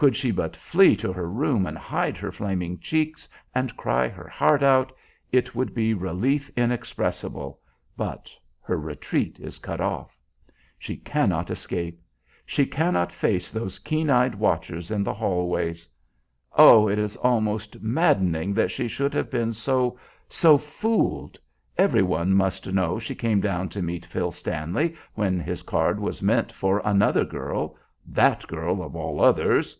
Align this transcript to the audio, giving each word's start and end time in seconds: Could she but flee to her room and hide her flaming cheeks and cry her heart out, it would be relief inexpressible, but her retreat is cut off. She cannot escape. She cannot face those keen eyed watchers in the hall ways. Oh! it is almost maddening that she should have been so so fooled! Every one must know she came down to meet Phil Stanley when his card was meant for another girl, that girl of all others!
Could 0.00 0.16
she 0.16 0.30
but 0.30 0.56
flee 0.56 0.96
to 0.96 1.12
her 1.12 1.28
room 1.30 1.66
and 1.66 1.76
hide 1.76 2.16
her 2.16 2.32
flaming 2.32 2.78
cheeks 2.78 3.28
and 3.54 3.76
cry 3.76 4.08
her 4.08 4.26
heart 4.26 4.62
out, 4.62 4.92
it 5.30 5.54
would 5.54 5.74
be 5.74 5.92
relief 5.92 6.50
inexpressible, 6.56 7.60
but 7.98 8.34
her 8.62 8.80
retreat 8.80 9.38
is 9.40 9.58
cut 9.58 9.78
off. 9.78 10.16
She 10.78 10.96
cannot 10.96 11.50
escape. 11.50 12.00
She 12.46 12.64
cannot 12.64 13.12
face 13.12 13.50
those 13.50 13.78
keen 13.78 14.08
eyed 14.08 14.34
watchers 14.36 14.90
in 14.90 15.04
the 15.04 15.12
hall 15.12 15.48
ways. 15.50 15.86
Oh! 16.54 16.88
it 16.88 16.98
is 16.98 17.16
almost 17.16 17.82
maddening 17.82 18.54
that 18.54 18.70
she 18.70 18.88
should 18.88 19.12
have 19.12 19.28
been 19.30 19.52
so 19.52 19.98
so 20.30 20.56
fooled! 20.56 21.38
Every 21.76 22.02
one 22.02 22.32
must 22.32 22.72
know 22.72 22.98
she 22.98 23.14
came 23.14 23.42
down 23.42 23.68
to 23.68 23.82
meet 23.82 24.06
Phil 24.06 24.30
Stanley 24.32 24.94
when 25.12 25.38
his 25.38 25.60
card 25.60 26.00
was 26.00 26.22
meant 26.22 26.52
for 26.52 26.80
another 26.86 27.26
girl, 27.26 27.76
that 28.06 28.46
girl 28.46 28.82
of 28.82 28.96
all 28.96 29.20
others! 29.20 29.76